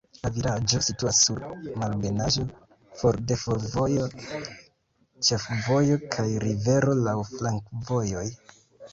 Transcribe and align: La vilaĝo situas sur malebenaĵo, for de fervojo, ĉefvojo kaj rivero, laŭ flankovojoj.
La 0.25 0.29
vilaĝo 0.35 0.77
situas 0.85 1.17
sur 1.25 1.41
malebenaĵo, 1.81 2.45
for 3.01 3.19
de 3.31 3.37
fervojo, 3.41 4.07
ĉefvojo 5.27 5.99
kaj 6.15 6.25
rivero, 6.45 6.95
laŭ 7.09 7.15
flankovojoj. 7.33 8.25